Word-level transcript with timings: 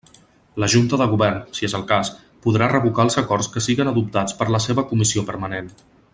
La 0.61 0.69
junta 0.73 0.97
de 1.01 1.05
govern, 1.11 1.35
si 1.57 1.67
és 1.67 1.75
el 1.79 1.83
cas, 1.91 2.09
podrà 2.47 2.69
revocar 2.73 3.05
els 3.09 3.19
acords 3.23 3.51
que 3.57 3.63
siguen 3.67 3.93
adoptats 3.93 4.39
per 4.41 4.49
la 4.57 4.63
seua 4.69 4.87
comissió 4.95 5.29
permanent. 5.31 5.71